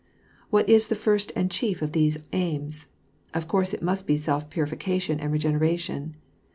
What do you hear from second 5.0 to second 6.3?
and regeneration.